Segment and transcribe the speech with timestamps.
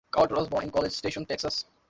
[0.09, 1.65] Coulter was born in College Station, Texas.